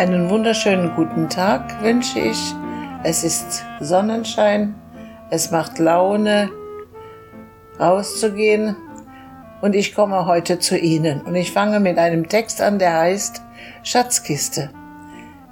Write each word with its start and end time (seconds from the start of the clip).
Einen 0.00 0.30
wunderschönen 0.30 0.96
guten 0.96 1.28
Tag 1.28 1.82
wünsche 1.82 2.20
ich. 2.20 2.54
Es 3.02 3.22
ist 3.22 3.66
Sonnenschein, 3.80 4.74
es 5.28 5.50
macht 5.50 5.78
Laune, 5.78 6.50
rauszugehen 7.78 8.76
und 9.60 9.74
ich 9.74 9.94
komme 9.94 10.24
heute 10.24 10.58
zu 10.58 10.78
Ihnen 10.78 11.20
und 11.20 11.34
ich 11.34 11.52
fange 11.52 11.80
mit 11.80 11.98
einem 11.98 12.30
Text 12.30 12.62
an, 12.62 12.78
der 12.78 12.96
heißt 12.96 13.42
Schatzkiste. 13.82 14.70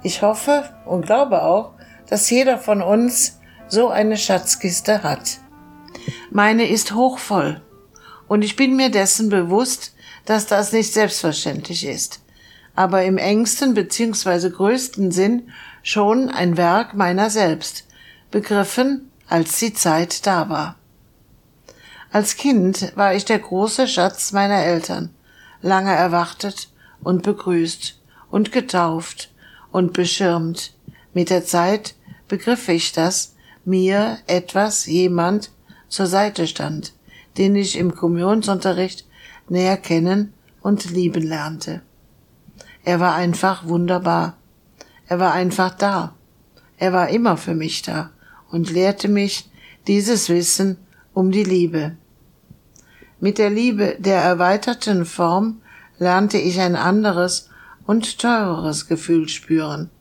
Ich 0.01 0.23
hoffe 0.23 0.63
und 0.83 1.05
glaube 1.05 1.43
auch, 1.43 1.73
dass 2.09 2.27
jeder 2.31 2.57
von 2.57 2.81
uns 2.81 3.39
so 3.67 3.89
eine 3.89 4.17
Schatzkiste 4.17 5.03
hat. 5.03 5.41
Meine 6.31 6.67
ist 6.67 6.95
hochvoll 6.95 7.61
und 8.27 8.41
ich 8.41 8.55
bin 8.55 8.75
mir 8.75 8.89
dessen 8.89 9.29
bewusst, 9.29 9.93
dass 10.25 10.47
das 10.47 10.73
nicht 10.73 10.91
selbstverständlich 10.91 11.85
ist 11.85 12.21
aber 12.75 13.03
im 13.03 13.17
engsten 13.17 13.73
bzw. 13.73 14.49
größten 14.49 15.11
Sinn 15.11 15.49
schon 15.83 16.29
ein 16.29 16.57
Werk 16.57 16.93
meiner 16.93 17.29
selbst, 17.29 17.85
begriffen, 18.31 19.11
als 19.27 19.59
die 19.59 19.73
Zeit 19.73 20.25
da 20.25 20.49
war. 20.49 20.75
Als 22.11 22.37
Kind 22.37 22.91
war 22.95 23.13
ich 23.13 23.25
der 23.25 23.39
große 23.39 23.87
Schatz 23.87 24.31
meiner 24.31 24.63
Eltern, 24.63 25.11
lange 25.61 25.93
erwartet 25.93 26.69
und 27.03 27.23
begrüßt 27.23 27.99
und 28.31 28.51
getauft 28.51 29.31
und 29.71 29.93
beschirmt. 29.93 30.73
Mit 31.13 31.29
der 31.29 31.45
Zeit 31.45 31.95
begriff 32.27 32.67
ich, 32.69 32.91
dass 32.91 33.35
mir 33.65 34.17
etwas, 34.27 34.85
jemand 34.85 35.51
zur 35.87 36.07
Seite 36.07 36.47
stand, 36.47 36.93
den 37.37 37.55
ich 37.55 37.77
im 37.77 37.93
Kommunionsunterricht 37.95 39.05
näher 39.47 39.77
kennen 39.77 40.33
und 40.61 40.89
lieben 40.91 41.23
lernte. 41.23 41.81
Er 42.89 42.99
war 42.99 43.13
einfach 43.13 43.67
wunderbar. 43.67 44.35
Er 45.05 45.19
war 45.19 45.31
einfach 45.33 45.69
da. 45.75 46.15
Er 46.79 46.91
war 46.91 47.09
immer 47.09 47.37
für 47.37 47.53
mich 47.53 47.83
da 47.83 48.09
und 48.49 48.71
lehrte 48.71 49.07
mich 49.07 49.47
dieses 49.85 50.27
Wissen 50.27 50.75
um 51.13 51.29
die 51.29 51.43
Liebe. 51.43 51.97
Mit 53.19 53.37
der 53.37 53.51
Liebe 53.51 53.95
der 53.99 54.23
erweiterten 54.23 55.05
Form 55.05 55.61
lernte 55.99 56.39
ich 56.39 56.59
ein 56.61 56.75
anderes 56.75 57.51
und 57.85 58.17
teureres 58.17 58.87
Gefühl 58.87 59.29
spüren. 59.29 59.91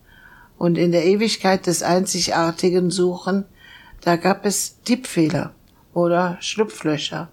Und 0.57 0.79
in 0.79 0.91
der 0.91 1.05
Ewigkeit 1.05 1.67
des 1.67 1.83
einzigartigen 1.83 2.91
Suchen, 2.91 3.45
da 4.01 4.17
gab 4.17 4.47
es 4.47 4.81
Tippfehler 4.85 5.53
oder 5.93 6.39
Schlupflöcher, 6.41 7.29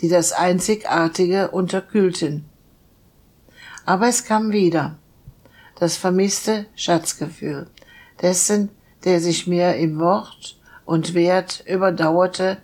die 0.00 0.08
das 0.08 0.32
Einzigartige 0.32 1.52
unterkühlten. 1.52 2.46
Aber 3.84 4.08
es 4.08 4.24
kam 4.24 4.52
wieder. 4.52 4.96
Das 5.76 5.96
vermisste 5.96 6.66
Schatzgefühl 6.76 7.68
dessen, 8.22 8.70
der 9.04 9.20
sich 9.20 9.46
mir 9.46 9.76
im 9.76 9.98
Wort 9.98 10.58
und 10.84 11.14
Wert 11.14 11.64
überdauerte 11.66 12.58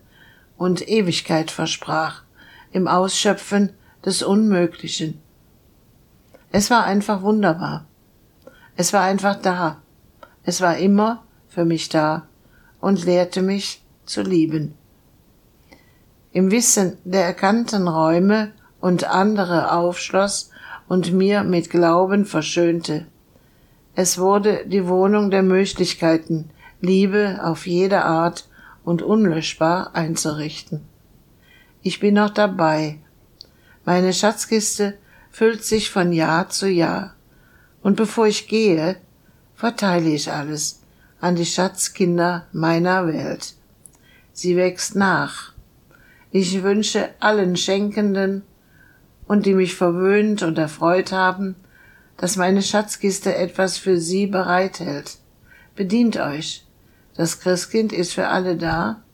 und 0.56 0.88
Ewigkeit 0.88 1.50
versprach, 1.50 2.22
im 2.72 2.86
Ausschöpfen 2.86 3.70
des 4.04 4.22
Unmöglichen. 4.22 5.20
Es 6.52 6.70
war 6.70 6.84
einfach 6.84 7.22
wunderbar. 7.22 7.86
Es 8.76 8.92
war 8.92 9.02
einfach 9.02 9.36
da. 9.36 9.82
Es 10.44 10.60
war 10.60 10.76
immer 10.76 11.24
für 11.48 11.64
mich 11.64 11.88
da 11.88 12.26
und 12.80 13.04
lehrte 13.04 13.42
mich 13.42 13.82
zu 14.06 14.22
lieben. 14.22 14.74
Im 16.32 16.50
Wissen 16.50 16.96
der 17.04 17.24
erkannten 17.24 17.88
Räume 17.88 18.52
und 18.80 19.04
andere 19.04 19.72
aufschloss 19.72 20.50
und 20.90 21.12
mir 21.12 21.44
mit 21.44 21.70
Glauben 21.70 22.24
verschönte. 22.24 23.06
Es 23.94 24.18
wurde 24.18 24.66
die 24.66 24.88
Wohnung 24.88 25.30
der 25.30 25.44
Möglichkeiten, 25.44 26.50
Liebe 26.80 27.38
auf 27.44 27.68
jede 27.68 28.02
Art 28.04 28.48
und 28.82 29.00
unlöschbar 29.00 29.94
einzurichten. 29.94 30.80
Ich 31.80 32.00
bin 32.00 32.14
noch 32.14 32.30
dabei. 32.30 32.98
Meine 33.84 34.12
Schatzkiste 34.12 34.98
füllt 35.30 35.62
sich 35.62 35.90
von 35.90 36.12
Jahr 36.12 36.48
zu 36.48 36.68
Jahr. 36.68 37.14
Und 37.84 37.94
bevor 37.94 38.26
ich 38.26 38.48
gehe, 38.48 38.96
verteile 39.54 40.10
ich 40.10 40.32
alles 40.32 40.82
an 41.20 41.36
die 41.36 41.46
Schatzkinder 41.46 42.48
meiner 42.50 43.06
Welt. 43.06 43.54
Sie 44.32 44.56
wächst 44.56 44.96
nach. 44.96 45.52
Ich 46.32 46.64
wünsche 46.64 47.10
allen 47.20 47.56
Schenkenden 47.56 48.42
und 49.30 49.46
die 49.46 49.54
mich 49.54 49.76
verwöhnt 49.76 50.42
und 50.42 50.58
erfreut 50.58 51.12
haben, 51.12 51.54
dass 52.16 52.34
meine 52.34 52.62
Schatzkiste 52.62 53.32
etwas 53.32 53.78
für 53.78 53.96
sie 53.96 54.26
bereithält. 54.26 55.18
Bedient 55.76 56.16
euch. 56.16 56.66
Das 57.14 57.38
Christkind 57.38 57.92
ist 57.92 58.12
für 58.12 58.26
alle 58.26 58.56
da 58.56 59.04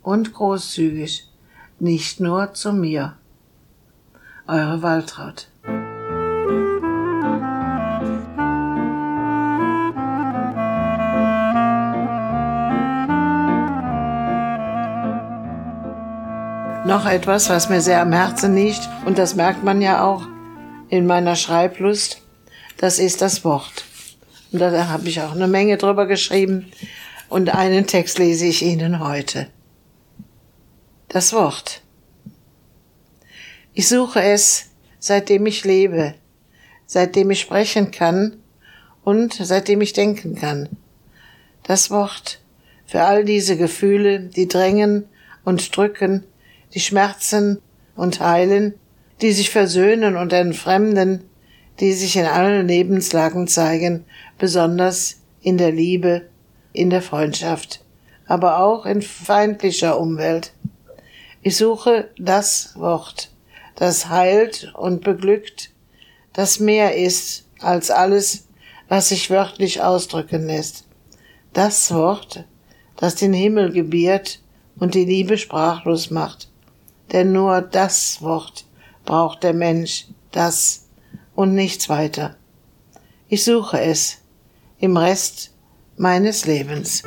und 0.00 0.32
großzügig, 0.32 1.30
nicht 1.78 2.20
nur 2.20 2.54
zu 2.54 2.72
mir. 2.72 3.18
Eure 4.46 4.80
Waltraud. 4.80 5.48
Noch 16.96 17.04
etwas, 17.04 17.50
was 17.50 17.68
mir 17.68 17.82
sehr 17.82 18.00
am 18.00 18.14
Herzen 18.14 18.56
liegt, 18.56 18.88
und 19.04 19.18
das 19.18 19.34
merkt 19.34 19.62
man 19.62 19.82
ja 19.82 20.02
auch 20.02 20.26
in 20.88 21.04
meiner 21.04 21.36
Schreiblust, 21.36 22.22
das 22.78 22.98
ist 22.98 23.20
das 23.20 23.44
Wort. 23.44 23.84
Und 24.50 24.60
da 24.60 24.88
habe 24.88 25.06
ich 25.06 25.20
auch 25.20 25.32
eine 25.32 25.46
Menge 25.46 25.76
drüber 25.76 26.06
geschrieben, 26.06 26.72
und 27.28 27.54
einen 27.54 27.86
Text 27.86 28.18
lese 28.18 28.46
ich 28.46 28.62
Ihnen 28.62 29.00
heute. 29.00 29.48
Das 31.08 31.34
Wort. 31.34 31.82
Ich 33.74 33.88
suche 33.88 34.22
es, 34.22 34.70
seitdem 34.98 35.44
ich 35.44 35.66
lebe, 35.66 36.14
seitdem 36.86 37.30
ich 37.30 37.42
sprechen 37.42 37.90
kann 37.90 38.38
und 39.04 39.34
seitdem 39.34 39.82
ich 39.82 39.92
denken 39.92 40.34
kann. 40.34 40.70
Das 41.62 41.90
Wort 41.90 42.40
für 42.86 43.02
all 43.02 43.26
diese 43.26 43.58
Gefühle, 43.58 44.20
die 44.20 44.48
drängen 44.48 45.04
und 45.44 45.76
drücken, 45.76 46.24
die 46.74 46.80
Schmerzen 46.80 47.60
und 47.94 48.20
heilen, 48.20 48.74
die 49.20 49.32
sich 49.32 49.50
versöhnen 49.50 50.16
und 50.16 50.32
entfremden, 50.32 51.24
die 51.80 51.92
sich 51.92 52.16
in 52.16 52.26
allen 52.26 52.68
Lebenslagen 52.68 53.48
zeigen, 53.48 54.04
besonders 54.38 55.20
in 55.40 55.58
der 55.58 55.72
Liebe, 55.72 56.28
in 56.72 56.90
der 56.90 57.02
Freundschaft, 57.02 57.82
aber 58.26 58.58
auch 58.58 58.86
in 58.86 59.02
feindlicher 59.02 59.98
Umwelt. 59.98 60.52
Ich 61.42 61.56
suche 61.56 62.10
das 62.18 62.72
Wort, 62.76 63.30
das 63.76 64.08
heilt 64.08 64.72
und 64.74 65.02
beglückt, 65.02 65.70
das 66.32 66.60
mehr 66.60 66.96
ist 66.96 67.46
als 67.60 67.90
alles, 67.90 68.48
was 68.88 69.08
sich 69.08 69.30
wörtlich 69.30 69.82
ausdrücken 69.82 70.46
lässt. 70.46 70.84
Das 71.52 71.92
Wort, 71.92 72.44
das 72.96 73.14
den 73.14 73.32
Himmel 73.32 73.72
gebiert 73.72 74.40
und 74.78 74.94
die 74.94 75.04
Liebe 75.04 75.38
sprachlos 75.38 76.10
macht 76.10 76.48
denn 77.12 77.32
nur 77.32 77.60
das 77.60 78.22
Wort 78.22 78.66
braucht 79.04 79.42
der 79.42 79.54
Mensch, 79.54 80.06
das 80.32 80.88
und 81.34 81.54
nichts 81.54 81.88
weiter. 81.88 82.36
Ich 83.28 83.44
suche 83.44 83.80
es 83.80 84.18
im 84.78 84.96
Rest 84.96 85.52
meines 85.96 86.46
Lebens. 86.46 87.02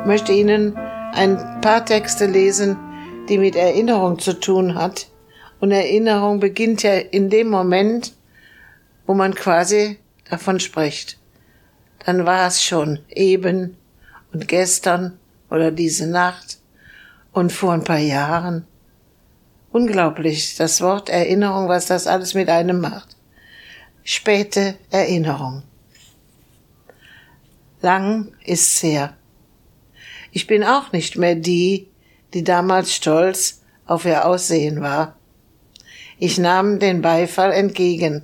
Ich 0.00 0.06
möchte 0.06 0.32
Ihnen 0.32 0.76
ein 1.12 1.60
paar 1.60 1.84
Texte 1.84 2.26
lesen, 2.26 2.76
die 3.28 3.38
mit 3.38 3.56
Erinnerung 3.56 4.18
zu 4.18 4.38
tun 4.38 4.74
hat. 4.74 5.08
Und 5.58 5.72
Erinnerung 5.72 6.38
beginnt 6.38 6.82
ja 6.82 6.94
in 6.94 7.30
dem 7.30 7.48
Moment, 7.48 8.15
wo 9.06 9.14
man 9.14 9.34
quasi 9.34 9.98
davon 10.28 10.60
spricht. 10.60 11.18
Dann 12.04 12.26
war 12.26 12.46
es 12.46 12.62
schon 12.62 13.00
eben 13.08 13.76
und 14.32 14.48
gestern 14.48 15.18
oder 15.50 15.70
diese 15.70 16.06
Nacht 16.06 16.58
und 17.32 17.52
vor 17.52 17.72
ein 17.72 17.84
paar 17.84 17.98
Jahren. 17.98 18.66
Unglaublich, 19.72 20.56
das 20.56 20.80
Wort 20.80 21.08
Erinnerung, 21.08 21.68
was 21.68 21.86
das 21.86 22.06
alles 22.06 22.34
mit 22.34 22.48
einem 22.48 22.80
macht. 22.80 23.16
Späte 24.04 24.76
Erinnerung. 24.90 25.62
Lang 27.82 28.32
ist's 28.44 28.82
her. 28.82 29.16
Ich 30.32 30.46
bin 30.46 30.64
auch 30.64 30.92
nicht 30.92 31.16
mehr 31.16 31.34
die, 31.34 31.88
die 32.34 32.44
damals 32.44 32.94
stolz 32.94 33.62
auf 33.86 34.04
ihr 34.04 34.26
Aussehen 34.26 34.80
war. 34.80 35.16
Ich 36.18 36.38
nahm 36.38 36.78
den 36.78 37.02
Beifall 37.02 37.52
entgegen 37.52 38.22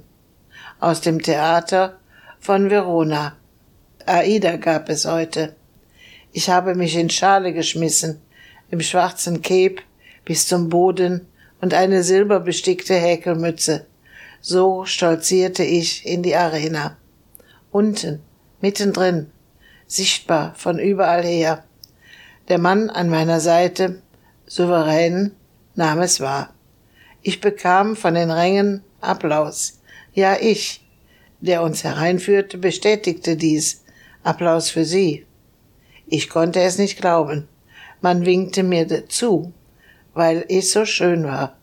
aus 0.82 1.00
dem 1.00 1.22
Theater 1.22 2.00
von 2.40 2.68
Verona. 2.68 3.36
Aida 4.04 4.56
gab 4.56 4.88
es 4.88 5.06
heute. 5.06 5.54
Ich 6.32 6.50
habe 6.50 6.74
mich 6.74 6.96
in 6.96 7.08
Schale 7.08 7.52
geschmissen, 7.52 8.20
im 8.68 8.80
schwarzen 8.80 9.42
Cape 9.42 9.76
bis 10.24 10.48
zum 10.48 10.68
Boden 10.68 11.28
und 11.60 11.72
eine 11.72 12.02
silberbestickte 12.02 12.94
Häkelmütze. 12.94 13.86
So 14.40 14.84
stolzierte 14.84 15.62
ich 15.62 16.04
in 16.04 16.24
die 16.24 16.34
Arena. 16.34 16.96
Unten, 17.70 18.20
mittendrin, 18.60 19.30
sichtbar 19.86 20.52
von 20.56 20.80
überall 20.80 21.22
her. 21.22 21.62
Der 22.48 22.58
Mann 22.58 22.90
an 22.90 23.08
meiner 23.08 23.38
Seite, 23.38 24.02
souverän, 24.46 25.30
nahm 25.76 26.00
es 26.00 26.20
wahr. 26.20 26.52
Ich 27.22 27.40
bekam 27.40 27.94
von 27.94 28.14
den 28.14 28.32
Rängen 28.32 28.82
Applaus. 29.00 29.78
Ja, 30.14 30.36
ich, 30.38 30.84
der 31.40 31.62
uns 31.62 31.84
hereinführte, 31.84 32.58
bestätigte 32.58 33.36
dies. 33.36 33.82
Applaus 34.22 34.70
für 34.70 34.84
Sie. 34.84 35.26
Ich 36.06 36.28
konnte 36.28 36.60
es 36.60 36.78
nicht 36.78 37.00
glauben. 37.00 37.48
Man 38.00 38.26
winkte 38.26 38.62
mir 38.62 39.08
zu, 39.08 39.52
weil 40.14 40.44
ich 40.48 40.70
so 40.70 40.84
schön 40.84 41.24
war. 41.24 41.56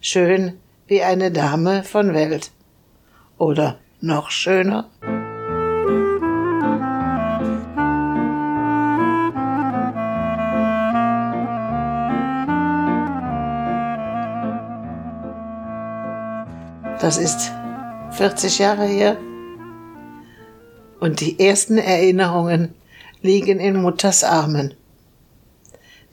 Schön 0.00 0.54
wie 0.86 1.02
eine 1.02 1.32
Dame 1.32 1.82
von 1.82 2.14
Welt. 2.14 2.52
Oder 3.38 3.78
noch 4.00 4.30
schöner. 4.30 4.88
Das 17.00 17.18
ist 17.18 17.52
40 18.16 18.58
Jahre 18.60 18.86
her. 18.86 19.18
Und 21.00 21.20
die 21.20 21.38
ersten 21.38 21.76
Erinnerungen 21.76 22.74
liegen 23.20 23.60
in 23.60 23.82
Mutters 23.82 24.24
Armen. 24.24 24.72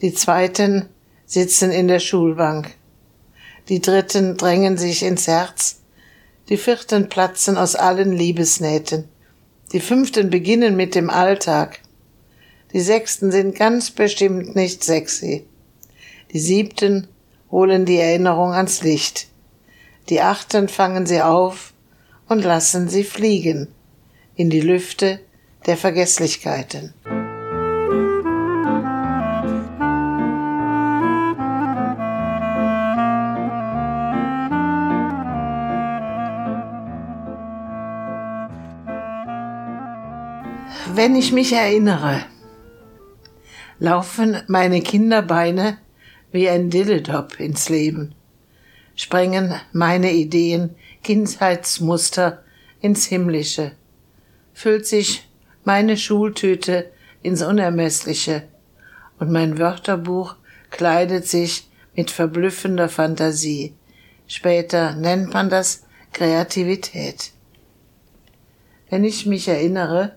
Die 0.02 0.12
zweiten 0.12 0.90
sitzen 1.24 1.70
in 1.70 1.88
der 1.88 2.00
Schulbank. 2.00 2.74
Die 3.70 3.80
dritten 3.80 4.36
drängen 4.36 4.76
sich 4.76 5.02
ins 5.02 5.26
Herz. 5.26 5.80
Die 6.50 6.58
vierten 6.58 7.08
platzen 7.08 7.56
aus 7.56 7.74
allen 7.74 8.12
Liebesnähten. 8.12 9.08
Die 9.72 9.80
fünften 9.80 10.28
beginnen 10.28 10.76
mit 10.76 10.94
dem 10.94 11.08
Alltag. 11.08 11.80
Die 12.74 12.80
sechsten 12.80 13.32
sind 13.32 13.56
ganz 13.56 13.90
bestimmt 13.90 14.54
nicht 14.54 14.84
sexy. 14.84 15.46
Die 16.34 16.40
siebten 16.40 17.08
holen 17.50 17.86
die 17.86 17.96
Erinnerung 17.96 18.52
ans 18.52 18.82
Licht. 18.82 19.28
Die 20.10 20.20
achten 20.20 20.68
fangen 20.68 21.06
sie 21.06 21.22
auf 21.22 21.73
und 22.28 22.44
lassen 22.44 22.88
sie 22.88 23.04
fliegen 23.04 23.68
in 24.36 24.50
die 24.50 24.60
Lüfte 24.60 25.20
der 25.66 25.76
Vergesslichkeiten. 25.76 26.94
Wenn 40.94 41.16
ich 41.16 41.32
mich 41.32 41.52
erinnere, 41.52 42.24
laufen 43.78 44.40
meine 44.46 44.80
Kinderbeine 44.80 45.78
wie 46.30 46.48
ein 46.48 46.70
Dilledop 46.70 47.40
ins 47.40 47.68
Leben 47.68 48.14
sprengen 48.94 49.54
meine 49.72 50.12
Ideen, 50.12 50.74
Kindheitsmuster 51.02 52.42
ins 52.80 53.06
Himmlische, 53.06 53.72
füllt 54.52 54.86
sich 54.86 55.28
meine 55.64 55.96
Schultüte 55.96 56.90
ins 57.22 57.42
Unermessliche 57.42 58.44
und 59.18 59.30
mein 59.30 59.58
Wörterbuch 59.58 60.36
kleidet 60.70 61.26
sich 61.26 61.68
mit 61.94 62.10
verblüffender 62.10 62.88
Fantasie. 62.88 63.74
Später 64.26 64.94
nennt 64.94 65.32
man 65.32 65.48
das 65.48 65.84
Kreativität. 66.12 67.32
Wenn 68.90 69.04
ich 69.04 69.26
mich 69.26 69.48
erinnere, 69.48 70.16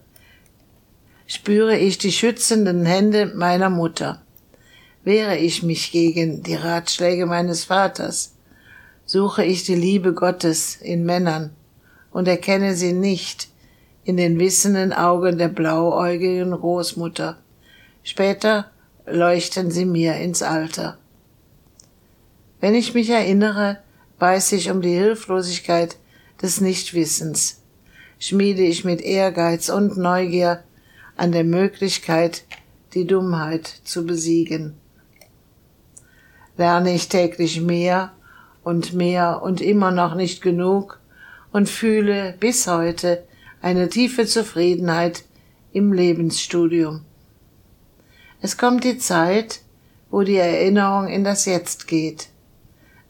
spüre 1.26 1.78
ich 1.78 1.98
die 1.98 2.12
schützenden 2.12 2.86
Hände 2.86 3.28
meiner 3.28 3.70
Mutter. 3.70 4.22
Wehre 5.04 5.38
ich 5.38 5.64
mich 5.64 5.92
gegen 5.92 6.44
die 6.44 6.56
Ratschläge 6.56 7.26
meines 7.26 7.66
Vaters, 7.66 8.37
suche 9.08 9.44
ich 9.44 9.64
die 9.64 9.76
Liebe 9.76 10.14
Gottes 10.14 10.76
in 10.76 11.06
Männern 11.06 11.52
und 12.12 12.28
erkenne 12.28 12.76
sie 12.76 12.94
nicht 12.94 13.48
in 14.04 14.18
den 14.18 14.38
wissenden 14.38 14.94
Augen 14.94 15.38
der 15.38 15.48
blauäugigen 15.48 16.52
Großmutter. 16.52 17.38
Später 18.04 18.70
leuchten 19.06 19.72
sie 19.72 19.86
mir 19.86 20.18
ins 20.18 20.44
Alter. 20.44 20.98
Wenn 22.60 22.76
ich 22.76 22.94
mich 22.94 23.10
erinnere, 23.10 23.80
weiß 24.20 24.52
ich 24.52 24.70
um 24.72 24.82
die 24.82 24.94
Hilflosigkeit 24.94 25.98
des 26.42 26.60
Nichtwissens, 26.60 27.62
schmiede 28.20 28.64
ich 28.64 28.84
mit 28.84 29.02
Ehrgeiz 29.02 29.70
und 29.70 29.98
Neugier 29.98 30.64
an 31.16 31.32
der 31.32 31.46
Möglichkeit, 31.46 32.44
die 32.94 33.08
Dummheit 33.08 33.68
zu 33.86 34.06
besiegen. 34.06 34.76
Lerne 36.58 36.94
ich 36.94 37.08
täglich 37.08 37.62
mehr 37.62 38.12
und 38.68 38.92
mehr 38.92 39.44
und 39.44 39.62
immer 39.62 39.92
noch 39.92 40.14
nicht 40.14 40.42
genug 40.42 41.00
und 41.54 41.70
fühle 41.70 42.36
bis 42.38 42.68
heute 42.68 43.24
eine 43.62 43.88
tiefe 43.88 44.26
Zufriedenheit 44.26 45.24
im 45.72 45.94
Lebensstudium. 45.94 47.06
Es 48.42 48.58
kommt 48.58 48.84
die 48.84 48.98
Zeit, 48.98 49.62
wo 50.12 50.22
die 50.24 50.36
Erinnerung 50.36 51.08
in 51.08 51.24
das 51.24 51.46
Jetzt 51.46 51.88
geht. 51.88 52.28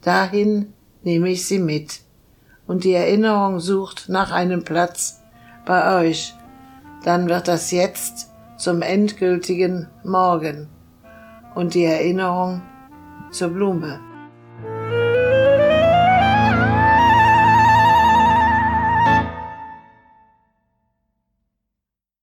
Dahin 0.04 0.74
nehme 1.02 1.32
ich 1.32 1.48
sie 1.48 1.60
mit. 1.60 2.02
Und 2.68 2.84
die 2.84 2.94
Erinnerung 2.94 3.60
sucht 3.60 4.10
nach 4.10 4.32
einem 4.32 4.64
Platz 4.64 5.24
bei 5.66 6.02
euch. 6.02 6.36
Dann 7.04 7.30
wird 7.30 7.48
das 7.48 7.72
Jetzt 7.72 8.30
zum 8.58 8.84
endgültigen 8.84 9.88
Morgen 10.04 10.70
und 11.56 11.74
die 11.74 11.86
Erinnerung 11.86 12.62
zur 13.32 13.50
Blume. 13.50 14.07